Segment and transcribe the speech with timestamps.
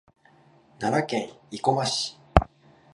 [0.79, 2.17] 奈良県生駒市